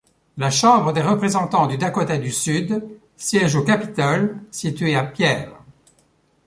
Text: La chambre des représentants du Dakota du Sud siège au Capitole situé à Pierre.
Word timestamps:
La 0.37 0.49
chambre 0.49 0.93
des 0.93 1.01
représentants 1.03 1.67
du 1.67 1.77
Dakota 1.77 2.17
du 2.17 2.31
Sud 2.31 2.81
siège 3.17 3.55
au 3.55 3.63
Capitole 3.63 4.35
situé 4.49 4.95
à 4.95 5.03
Pierre. 5.03 5.51